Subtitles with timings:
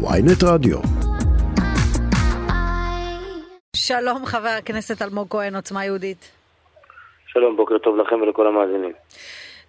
[0.00, 0.78] ויינט רדיו.
[3.76, 6.30] שלום חבר הכנסת אלמוג כהן, עוצמה יהודית.
[7.26, 8.92] שלום, בוקר טוב לכם ולכל המאזינים.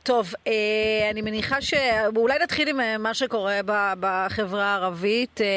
[0.03, 1.73] טוב, אה, אני מניחה ש...
[2.15, 3.59] אולי נתחיל עם אה, מה שקורה
[3.99, 5.41] בחברה הערבית.
[5.41, 5.47] אה,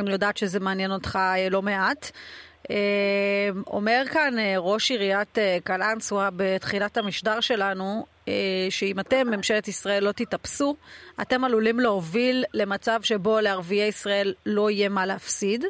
[0.00, 1.18] אני יודעת שזה מעניין אותך
[1.50, 2.10] לא מעט.
[3.66, 8.04] אומר כאן ראש עיריית קלנסווה בתחילת המשדר שלנו,
[8.70, 10.76] שאם אתם, ממשלת ישראל, לא תתאפסו,
[11.22, 15.64] אתם עלולים להוביל למצב שבו לערביי ישראל לא יהיה מה להפסיד.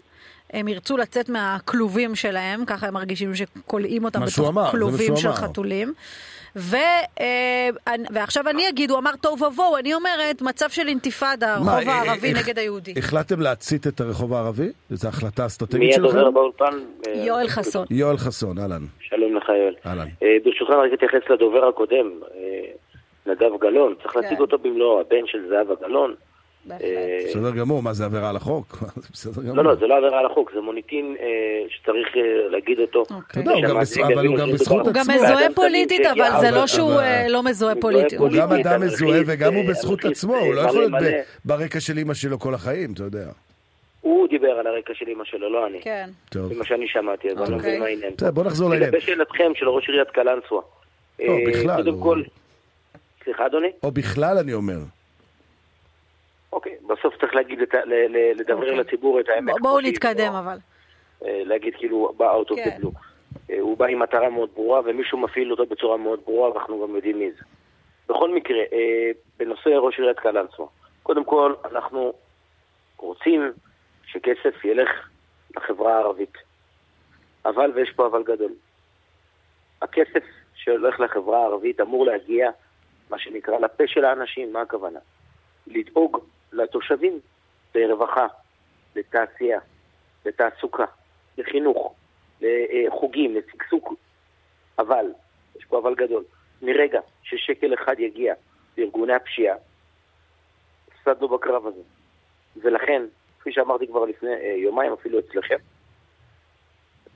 [0.52, 5.36] הם ירצו לצאת מהכלובים שלהם, ככה הם מרגישים שכולאים אותם בתוך אמר, כלובים של אמר.
[5.36, 5.92] חתולים.
[6.56, 6.76] ו,
[7.20, 7.68] אה,
[8.10, 12.34] ועכשיו אני אגיד, הוא אמר תוהו ובוהו, אני אומרת מצב של אינתיפאדה, הרחוב מה, הערבי
[12.34, 12.94] אה, נגד היהודי.
[12.96, 14.72] החלטתם להצית את הרחוב הערבי?
[14.90, 16.34] זו החלטה מי אסטרטגית הדובר שלכם?
[16.34, 16.78] באולפן?
[17.06, 17.86] אה, יואל חסון.
[17.90, 18.82] יואל חסון, אהלן.
[19.00, 19.74] שלום לך יואל.
[19.86, 20.06] אהלן.
[20.22, 22.72] אה, ברשותך רק אתייחס לדובר הקודם, אה,
[23.26, 24.20] נדב גלאון, צריך כן.
[24.20, 26.14] להציג אותו במלואו, הבן של זהבה גלאון.
[26.64, 26.88] בהחלט.
[27.28, 28.76] בסדר גמור, מה זה עבירה על החוק?
[29.54, 31.26] לא, לא, זה לא עבירה על החוק, זה מוניטין אה,
[31.68, 33.02] שצריך אה, להגיד אותו.
[33.02, 33.42] אתה אוקיי.
[33.42, 35.14] יודע, הוא גם שהמאזינים בס- אבל הוא גם בזכות הוא עצמו.
[35.14, 38.18] מזוהה פוליטית, אבל זה לא שהוא אבל- אה, לא מזוהה פוליטית.
[38.18, 40.92] הוא גם אדם מזוהה וגם הוא בזכות עצמו, הוא לא יכול להיות
[41.44, 43.26] ברקע של אימא שלו כל החיים, אתה יודע.
[44.00, 45.78] הוא דיבר על הרקע של אמא שלו, לא אני.
[45.82, 46.08] כן.
[46.30, 46.52] טוב.
[46.52, 47.68] זה מה שאני שמעתי, אז אני לא אוקיי.
[47.70, 48.12] מבין מה העניין.
[48.16, 48.88] בסדר, בוא נחזור לעניין.
[48.88, 50.60] לגבי שאלתכם של ראש עיריית קלנסווה.
[51.20, 52.22] לא, בכלל, קודם כל...
[53.24, 53.68] סליחה, אדוני?
[53.82, 54.78] או בכלל, אני אומר.
[56.52, 58.76] אוקיי, בסוף צריך להגיד, את ל- ל- לדבר אוקיי.
[58.76, 59.54] לציבור את האמת.
[59.60, 60.58] בואו נתקדם אבל.
[61.24, 62.90] אה, להגיד כאילו, בא out of the blue.
[63.60, 67.18] הוא בא עם מטרה מאוד ברורה, ומישהו מפעיל אותו בצורה מאוד ברורה, ואנחנו גם יודעים
[67.18, 67.44] מי זה.
[68.08, 70.66] בכל מקרה, אה, בנושא ראש עיריית קלנסווה,
[71.02, 72.12] קודם כל, אנחנו
[72.96, 73.52] רוצים
[74.06, 75.08] שכסף ילך
[75.56, 76.34] לחברה הערבית.
[77.44, 78.52] אבל, ויש פה אבל גדול,
[79.82, 82.50] הכסף שהולך לחברה הערבית אמור להגיע,
[83.10, 84.98] מה שנקרא, לפה של האנשים, מה הכוונה?
[85.66, 86.18] לדאוג
[86.52, 87.20] לתושבים
[87.74, 88.26] ברווחה,
[88.96, 89.60] לתעשייה,
[90.26, 90.84] לתעסוקה,
[91.38, 91.94] לחינוך,
[92.40, 93.94] לחוגים, לשגשוג.
[94.78, 95.06] אבל,
[95.56, 96.24] יש פה אבל גדול,
[96.62, 98.34] מרגע ששקל אחד יגיע
[98.78, 99.56] לארגוני הפשיעה,
[100.88, 101.82] הפסדנו בקרב הזה.
[102.56, 103.02] ולכן,
[103.40, 105.56] כפי שאמרתי כבר לפני אה, יומיים, אפילו אצלכם,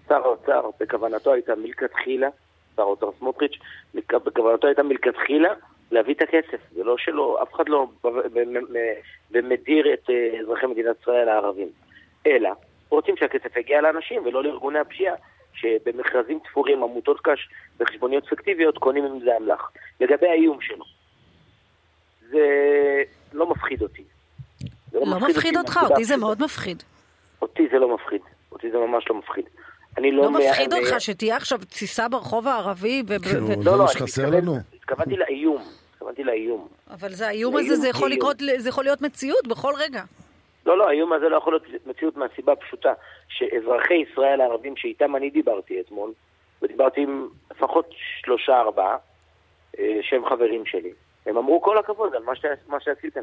[0.08, 2.28] שר האוצר בכוונתו הייתה מלכתחילה,
[2.76, 3.58] שר האוצר סמוטריץ',
[3.94, 5.54] בכוונתו הייתה מלכתחילה
[5.90, 6.60] להביא את הכסף.
[6.74, 7.86] זה לא שלא, אף אחד לא
[9.30, 11.68] ומדיר את אה, אזרחי מדינת ישראל הערבים.
[12.26, 12.50] אלא,
[12.88, 15.14] רוצים שהכסף יגיע לאנשים ולא לארגוני הפשיעה,
[15.54, 17.48] שבמכרזים תפורים, עמותות קש
[17.80, 19.70] וחשבוניות פיקטיביות קונים עם זה אמל"ח.
[20.00, 20.84] לגבי האיום שלו,
[22.30, 22.46] זה
[23.32, 24.02] לא מפחיד אותי.
[24.90, 26.16] זה לא מפחיד אותך, מהסיבה אותי זה.
[26.16, 26.82] מאוד מפחיד.
[27.42, 28.20] אותי זה לא מפחיד.
[28.52, 29.44] אותי זה ממש לא מפחיד.
[29.98, 30.22] אני לא...
[30.22, 33.76] לא מפחיד מה- אותך שתהיה עכשיו תסיסה ברחוב הערבי, ו- כן, ו- לא, זה לא,
[33.76, 34.56] מה אני שחסר מתכוון- לנו?
[34.90, 35.62] התכוונתי לאיום.
[35.92, 36.68] התכוונתי לאיום.
[36.90, 38.10] אבל זה האיום זה הזה, זה יכול.
[38.10, 40.02] לקרות, זה יכול להיות מציאות בכל רגע.
[40.66, 42.92] לא, לא, האיום הזה לא יכול להיות מציאות מהסיבה הפשוטה
[43.28, 46.12] שאזרחי ישראל הערבים שאיתם אני דיברתי אתמול,
[46.62, 47.86] ודיברתי עם לפחות
[48.24, 48.96] שלושה ארבעה,
[49.78, 50.90] אה, שהם חברים שלי,
[51.26, 52.44] הם אמרו כל הכבוד על מה, ש...
[52.68, 53.20] מה שעשיתם.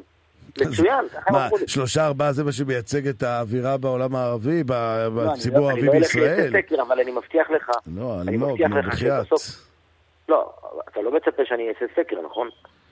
[0.62, 1.68] מצוין, ככה הם אמרו לי.
[1.68, 5.94] שלושה ארבעה זה מה שמייצג את האווירה בעולם הערבי, לא, בציבור לא- הערבי אני לא
[5.94, 6.40] בישראל?
[6.50, 8.98] הולך סקר, אבל אני מבטיח לך, לא, אני מבטיח לך.
[9.00, 9.73] שבסוף-
[10.30, 10.54] לא,
[10.90, 12.50] אתה לא מצפה שאני אעשה סקר, נכון?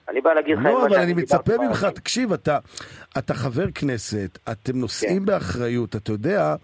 [0.09, 0.65] אני בא להגיד לך...
[0.65, 1.87] לא, אבל אני מצפה ממך.
[1.95, 2.57] תקשיב, אתה,
[3.17, 5.25] אתה חבר כנסת, אתם נושאים כן.
[5.25, 6.55] באחריות, אתה יודע,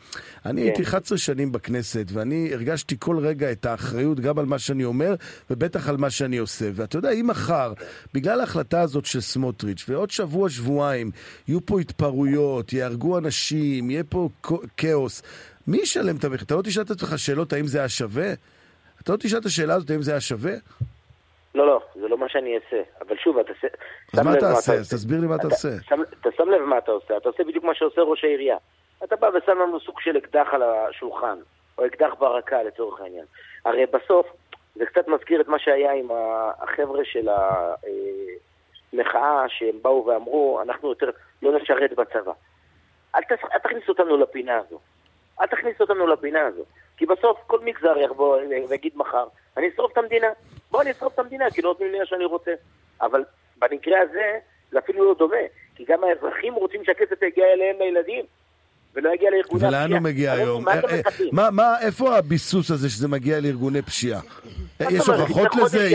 [0.45, 0.67] אני כן.
[0.67, 5.15] הייתי 11 שנים בכנסת, ואני הרגשתי כל רגע את האחריות גם על מה שאני אומר,
[5.49, 6.65] ובטח על מה שאני עושה.
[6.73, 7.73] ואתה יודע, אם מחר,
[8.13, 11.11] בגלל ההחלטה הזאת של סמוטריץ', ועוד שבוע, שבועיים,
[11.47, 14.29] יהיו פה התפרעויות, יהרגו אנשים, יהיה פה
[14.77, 15.23] כאוס,
[15.67, 16.45] מי ישלם את המחיר?
[16.45, 18.33] אתה לא תשאל את עצמך שאלות האם זה היה שווה?
[19.07, 20.51] אתה לא תשאל את השאלה הזאת האם זה היה שווה?
[21.55, 22.81] לא, לא, זה לא מה שאני אעשה.
[23.01, 23.53] אבל שוב, אתה
[24.13, 24.73] אז מה תעשה?
[24.73, 25.69] אז תסביר לי מה אתה עושה.
[26.21, 28.57] אתה שם לב מה אתה עושה, אתה עושה בדיוק מה שעושה ראש העירייה.
[29.03, 31.37] אתה בא ושם לנו סוג של אקדח על השולחן,
[31.77, 33.25] או אקדח ברקה לצורך העניין.
[33.65, 34.27] הרי בסוף,
[34.75, 36.07] זה קצת מזכיר את מה שהיה עם
[36.59, 37.29] החבר'ה של
[38.93, 41.09] המחאה, שהם באו ואמרו, אנחנו יותר
[41.41, 42.31] לא נשרת בצבא.
[43.15, 43.21] אל
[43.63, 44.79] תכניס אותנו לפינה הזו.
[45.41, 46.63] אל תכניס אותנו לפינה הזו.
[46.97, 48.37] כי בסוף כל מגזר יבוא
[48.69, 49.27] ויגיד מחר,
[49.57, 50.27] אני אשרוף את המדינה.
[50.71, 52.51] בוא אני אשרוף את המדינה, כי לא נותנים לי מה שאני רוצה.
[53.01, 53.23] אבל
[53.57, 54.39] במקרה הזה,
[54.71, 55.37] זה אפילו לא דומה.
[55.75, 58.25] כי גם האזרחים רוצים שהכסף יגיע אליהם לילדים,
[58.93, 59.85] ולא יגיע לארגוני הפשיעה.
[59.85, 60.63] ולאן הוא מגיע אבל היום?
[60.63, 61.01] מה אה, אה?
[61.31, 64.21] מה, מה, איפה הביסוס הזה שזה מגיע לארגוני פשיעה?
[64.81, 65.09] אה, יש?
[65.09, 65.89] הוכחות לזה?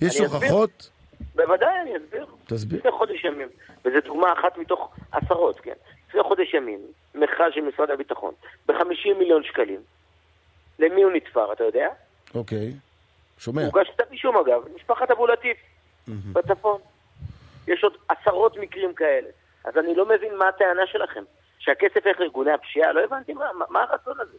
[0.00, 0.20] יש-.
[0.20, 0.90] הוכחות?
[1.34, 2.26] בוודאי, אני אסביר.
[2.46, 2.78] תסביר.
[2.78, 3.48] לפני חודש ימים,
[3.84, 5.72] וזו דוגמה אחת מתוך עשרות, כן?
[6.08, 6.78] לפני חודש ימים,
[7.14, 8.34] מכרז של משרד הביטחון,
[8.68, 9.80] ב-50 מיליון שקלים.
[10.78, 11.88] למי הוא נתפר, אתה יודע?
[12.34, 12.72] אוקיי.
[13.38, 13.64] שומע.
[13.64, 15.56] הוגש כתב אישום אגב, משפחת אבו לטיף,
[16.08, 16.80] בצפון.
[17.68, 19.28] יש עוד עשרות מקרים כאלה.
[19.64, 21.24] אז אני לא מבין מה הטענה שלכם.
[21.58, 22.92] שהכסף ילך לארגוני הפשיעה?
[22.92, 24.38] לא הבנתי מה, מה הרצון הזה.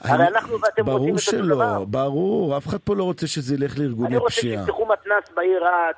[0.00, 1.56] הרי אנחנו ואתם רוצים את אותו דבר.
[1.56, 4.62] ברור שלא, ברור, אף אחד פה לא רוצה שזה ילך לארגוני אני רוצה פשיעה.
[4.64, 5.96] שיפתחו מתנ"ס בעיר רהט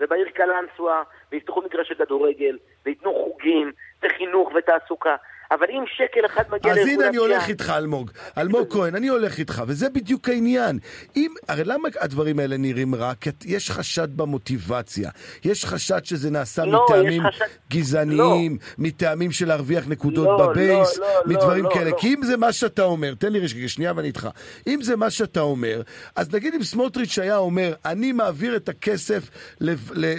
[0.00, 1.02] ובעיר קלנסווה,
[1.32, 3.72] ויפתחו מגרשי כדורגל, וייתנו חוגים,
[4.02, 5.16] וחינוך ותעסוקה.
[5.50, 7.22] אבל אם שקל אחד מגיע אז לארגון הנה אני הפשיעה...
[7.36, 8.10] הולך איתך, אלמוג.
[8.38, 10.78] אלמוג כהן, אני הולך איתך, וזה בדיוק העניין.
[11.16, 13.12] אם, הרי למה הדברים האלה נראים רע?
[13.20, 15.10] כי יש חשד במוטיבציה.
[15.44, 21.06] יש חשד שזה נעשה לא, מטעמים חשד- גזעניים, מטעמים של להרוויח נקודות לא, בבייס, לא,
[21.06, 21.90] לא, מדברים לא, כאלה.
[21.90, 21.96] לא.
[22.00, 24.28] כי אם זה מה שאתה אומר, תן לי רגע, שנייה ואני איתך.
[24.66, 25.82] אם זה מה שאתה אומר,
[26.16, 29.30] אז נגיד אם סמוטריץ' היה אומר, אני מעביר את הכסף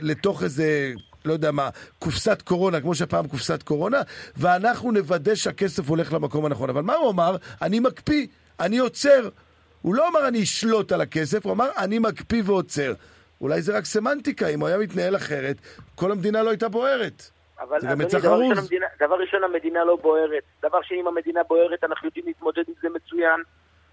[0.01, 0.91] לתוך איזה...
[1.29, 4.01] לא יודע מה, קופסת קורונה, כמו שהפעם קופסת קורונה,
[4.37, 6.69] ואנחנו נוודא שהכסף הולך למקום הנכון.
[6.69, 7.35] אבל מה הוא אמר?
[7.61, 8.27] אני מקפיא,
[8.59, 9.29] אני עוצר.
[9.81, 12.93] הוא לא אמר אני אשלוט על הכסף, הוא אמר אני מקפיא ועוצר.
[13.41, 15.55] אולי זה רק סמנטיקה, אם הוא היה מתנהל אחרת,
[15.95, 17.29] כל המדינה לא הייתה בוערת.
[17.59, 18.69] אבל זה גם ראשון, חרוז.
[18.99, 20.43] דבר ראשון, המדינה לא בוערת.
[20.63, 23.41] דבר שני, אם המדינה בוערת, אנחנו יודעים להתמודד עם זה מצוין.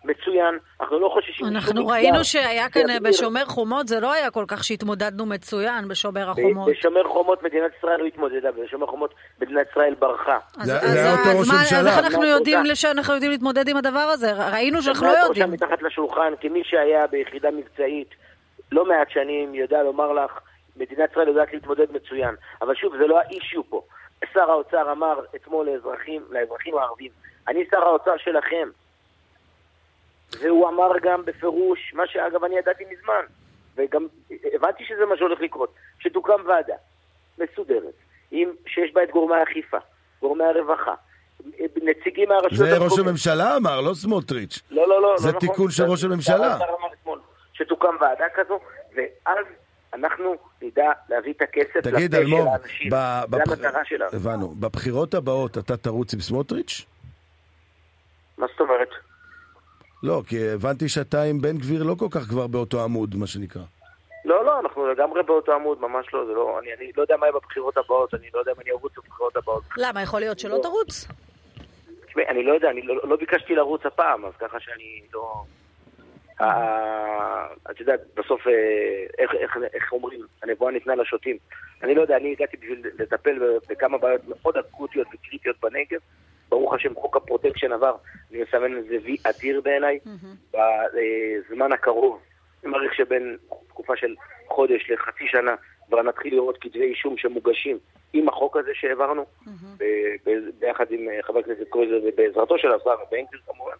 [0.07, 0.59] מצוין.
[0.81, 1.47] אנחנו לא חוששים.
[1.47, 1.87] משום אנחנו.
[1.87, 2.83] ראינו שהיה כאן.
[3.03, 6.69] בשומר חומות, זה לא היה כל כך שהתמודדנו מצוין בשומר החומות.
[6.71, 10.39] בשומר חומות מדינת ישראל לא התמודדה, בשומר חומות מדינת ישראל ברחה.
[10.59, 11.79] אז- זה- אז- זה אז ראש מה-.
[11.79, 12.75] אז איך אנחנו יודעים אותה?
[12.75, 14.33] שאנחנו יודעים להתמודד עם הדבר הזה?
[14.33, 15.51] ראינו שאנחנו לא יודעים.
[15.51, 18.09] מתחת לשולחן, כמי שהיה ביחידה מבצעית
[18.73, 20.31] לא מעט שנים, יודע לומר לך,
[20.77, 22.35] מדינת ישראל יודעת להתמודד מצוין.
[22.63, 23.83] אבל שוב, זה לא האישיו פה.
[24.35, 27.11] שר האוצר אמר אתמול לאזרחים, לאזרחים הערבים,
[27.49, 28.69] אני שר האוצר שלכם.
[30.41, 33.23] והוא אמר גם בפירוש, מה שאגב אני ידעתי מזמן,
[33.77, 34.07] וגם
[34.55, 36.75] הבנתי שזה מה שהולך לקרות, שתוקם ועדה
[37.39, 37.95] מסודרת,
[38.31, 39.77] עם, שיש בה את גורמי האכיפה,
[40.21, 40.95] גורמי הרווחה,
[41.83, 42.99] נציגים מהרשויות זה ראש.
[42.99, 44.59] הממשלה אמר, לא סמוטריץ'.
[44.71, 45.15] לא, לא, לא.
[45.19, 45.49] זה לא נכון.
[45.49, 46.59] תיקון של ראש הממשלה.
[47.53, 48.59] שתוקם ועדה כזו,
[48.97, 49.47] ואז
[49.95, 52.91] אנחנו נדע להביא את הכסף תגיד, לפה אלמוג, של האנשים.
[52.91, 52.97] זה
[53.29, 54.11] בבח- המטרה שלנו.
[54.13, 54.49] הבנו.
[54.49, 56.85] בבחירות הבאות אתה תרוץ עם סמוטריץ'?
[58.39, 58.89] מה זאת אומרת?
[60.03, 63.63] לא, כי הבנתי שאתה עם בן גביר לא כל כך כבר באותו עמוד, מה שנקרא.
[64.25, 66.27] לא, לא, אנחנו לגמרי באותו עמוד, ממש לא.
[66.27, 68.71] זה לא אני, אני לא יודע מה יהיה בבחירות הבאות, אני לא יודע אם אני
[68.71, 69.63] ארוץ בבחירות הבאות.
[69.77, 70.03] למה?
[70.03, 70.63] יכול להיות שלא לא.
[70.63, 71.09] תרוץ?
[72.07, 75.45] תשמעי, אני לא יודע, אני לא, לא ביקשתי לרוץ הפעם, אז ככה שאני לא...
[76.41, 78.53] אה, את יודעת, בסוף, אה,
[79.19, 81.37] איך, איך, איך אומרים, הנבואה ניתנה לשוטים.
[81.83, 83.39] אני לא יודע, אני הגעתי בשביל לטפל
[83.69, 86.01] בכמה בעיות מאוד אקוטיות וקריטיות בנגב.
[86.49, 87.95] ברוך השם, חוק הפרוטקשן עבר,
[88.31, 89.99] אני מסמן לזה וי אדיר בעיניי.
[90.53, 92.21] בזמן הקרוב,
[92.63, 93.37] אני מעריך שבין
[93.69, 94.15] תקופה של
[94.49, 95.55] חודש לחצי שנה,
[95.87, 97.79] כבר נתחיל לראות כתבי אישום שמוגשים
[98.13, 99.25] עם החוק הזה שהעברנו,
[99.77, 103.77] ב- ביחד עם אה, חבר הכנסת קרויזר ובעזרתו של השר בן גביר כמובן.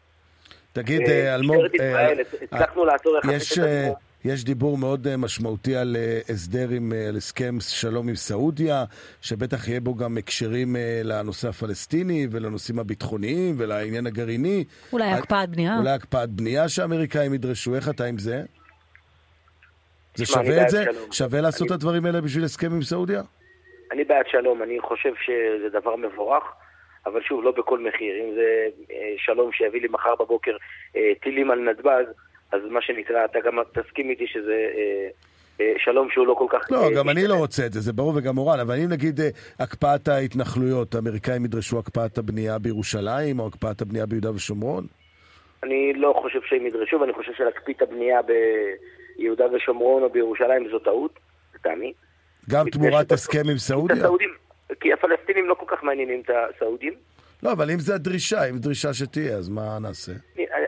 [0.73, 3.97] תגיד, אה, אה, אלמוג, משטרת אה, ישראל, הצלחנו לעצור יחסית יש, את אה, עצמו.
[4.27, 8.85] יש דיבור מאוד אה, משמעותי על אה, הסדר עם, אה, על הסכם שלום עם סעודיה,
[9.23, 14.65] שבטח יהיה בו גם הקשרים לנושא הפלסטיני ולנושאים הביטחוניים ולעניין הגרעיני.
[14.93, 15.79] אולי הקפאת בנייה?
[15.79, 17.75] אולי הקפאת בנייה שהאמריקאים ידרשו.
[17.75, 18.43] איך אתה עם זה?
[20.15, 20.85] זה שווה את זה?
[20.85, 21.13] שלום.
[21.13, 23.23] שווה לעשות את אני- הדברים האלה בשביל הסכם עם סעודיה?
[23.93, 26.45] אני בעד שלום, אני חושב שזה דבר מבורך,
[27.07, 28.15] אבל שוב, לא בכל מחיר.
[28.25, 28.67] אם זה
[29.19, 30.57] שלום שיביא לי מחר בבוקר
[31.23, 32.05] טילים על נתב"ג,
[32.53, 35.09] אז מה שנקרא, אתה גם תסכים איתי שזה אה,
[35.61, 36.71] אה, שלום שהוא לא כל כך...
[36.71, 37.27] לא, אה, גם אני.
[37.27, 39.21] לא רוצה את זה, זה ברור וגם מורן, אבל אם נגיד
[39.59, 44.87] הקפאת ההתנחלויות, האמריקאים ידרשו הקפאת הבנייה בירושלים, או הקפאת הבנייה ביהודה ושומרון?
[45.63, 48.21] אני לא חושב שהם ידרשו, ואני חושב שלהקפיא את הבנייה
[49.19, 51.19] ביהודה ושומרון או בירושלים זו טעות,
[51.55, 51.93] לטעמי.
[52.51, 54.09] גם תמורת הסכם עם סעודיה?
[54.81, 56.95] כי הפלסטינים לא כל כך מעניינים את הסעודים.
[57.43, 60.13] לא, אבל אם זה הדרישה, אם דרישה שתהיה, אז מה נעשה?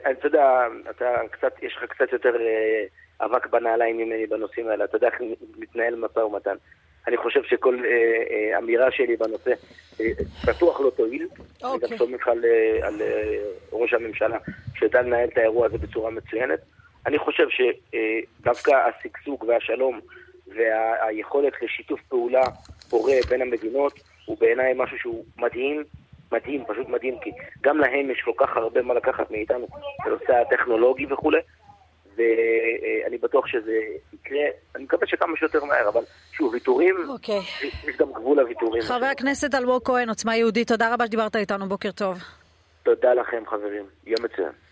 [0.08, 2.84] אני- אני- אתה יודע, אתה קצת, יש לך קצת יותר אה,
[3.26, 4.84] אבק בנעליים ממני בנושאים האלה.
[4.84, 5.14] אתה יודע איך
[5.58, 6.56] מתנהל משא ומתן.
[7.06, 7.90] אני חושב שכל אה,
[8.52, 9.50] אה, אמירה שלי בנושא
[10.00, 10.06] אה,
[10.46, 11.28] בטוח לא תועיל.
[11.40, 11.88] אני אוקיי.
[11.88, 13.38] גם סומך על, אה, על אה,
[13.72, 14.38] ראש הממשלה
[14.78, 16.58] שיודע לנהל את האירוע הזה בצורה מצוינת.
[17.06, 20.00] אני חושב שדווקא השגשוג והשלום
[20.46, 22.42] והיכולת לשיתוף פעולה
[22.90, 23.92] פורה בין המדינות
[24.24, 25.84] הוא בעיניי משהו שהוא מדהים,
[26.32, 27.30] מדהים, פשוט מדהים, כי
[27.60, 29.66] גם להם יש כל כך הרבה מה לקחת מאיתנו
[30.04, 31.38] בנושא הטכנולוגי וכולי,
[32.16, 33.78] ואני בטוח שזה
[34.12, 34.44] יקרה,
[34.76, 37.40] אני מקווה שכמה שיותר מהר, אבל שוב, ויתורים, אוקיי.
[37.62, 38.82] יש גם גבול לוויתורים.
[38.82, 42.18] חבר הכנסת אלמוג כהן, עוצמה יהודית, תודה רבה שדיברת איתנו, בוקר טוב.
[42.82, 44.67] תודה לכם חברים, יום מצוין.